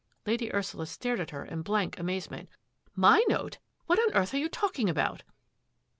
[0.25, 2.49] Lady Ursula stared at her in blank amazement."
[3.07, 3.59] My note!
[3.85, 5.21] What on earth are you talking about?"